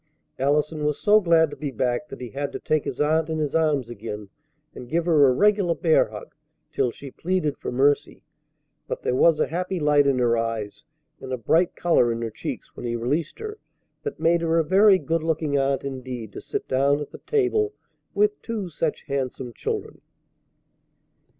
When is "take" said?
2.59-2.85